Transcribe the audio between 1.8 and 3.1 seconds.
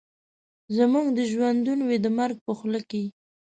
وي د مرګ په خوله کي